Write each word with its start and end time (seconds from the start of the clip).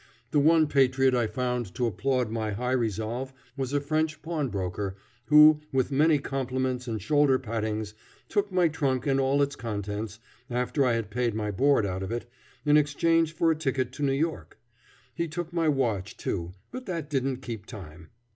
The 0.31 0.39
one 0.39 0.65
patriot 0.65 1.13
I 1.13 1.27
found 1.27 1.75
to 1.75 1.85
applaud 1.85 2.31
my 2.31 2.53
high 2.53 2.71
resolve 2.71 3.33
was 3.55 3.71
a 3.71 3.79
French 3.79 4.23
pawnbroker, 4.23 4.95
who, 5.27 5.59
with 5.71 5.91
many 5.91 6.17
compliments 6.17 6.87
and 6.87 6.99
shoulder 6.99 7.37
pattings, 7.37 7.93
took 8.27 8.51
my 8.51 8.67
trunk 8.67 9.05
and 9.05 9.19
all 9.19 9.43
its 9.43 9.55
contents, 9.55 10.17
after 10.49 10.83
I 10.83 10.93
had 10.93 11.11
paid 11.11 11.35
my 11.35 11.51
board 11.51 11.85
out 11.85 12.01
of 12.01 12.11
it, 12.11 12.27
in 12.65 12.77
exchange 12.77 13.33
for 13.33 13.51
a 13.51 13.55
ticket 13.55 13.91
to 13.91 14.01
New 14.03 14.11
York. 14.11 14.57
He 15.13 15.27
took 15.27 15.53
my 15.53 15.69
watch, 15.69 16.17
too, 16.17 16.53
but 16.71 16.87
that 16.87 17.07
didn't 17.07 17.43
keep 17.43 17.67
time. 17.67 18.09